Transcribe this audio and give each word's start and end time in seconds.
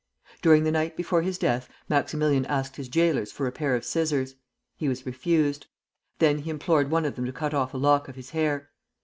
During 0.41 0.63
the 0.63 0.71
night 0.71 0.97
before 0.97 1.21
his 1.21 1.37
death, 1.37 1.69
Maximilian 1.87 2.47
asked 2.47 2.75
his 2.77 2.89
jailers 2.89 3.31
for 3.31 3.45
a 3.45 3.51
pair 3.51 3.75
of 3.75 3.85
scissors. 3.85 4.33
He 4.75 4.89
was 4.89 5.05
refused. 5.05 5.67
Then 6.17 6.39
he 6.39 6.49
implored 6.49 6.89
one 6.89 7.05
of 7.05 7.15
them 7.15 7.25
to 7.25 7.31
cut 7.31 7.53
off 7.53 7.75
a 7.75 7.77
lock 7.77 8.07
of 8.07 8.15
his 8.15 8.31
hair. 8.31 8.71